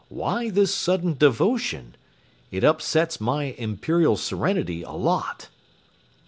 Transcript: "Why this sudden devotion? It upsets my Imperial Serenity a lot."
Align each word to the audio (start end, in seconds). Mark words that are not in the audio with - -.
"Why 0.09 0.49
this 0.49 0.73
sudden 0.73 1.13
devotion? 1.13 1.95
It 2.49 2.63
upsets 2.63 3.21
my 3.21 3.53
Imperial 3.59 4.17
Serenity 4.17 4.81
a 4.81 4.89
lot." 4.93 5.49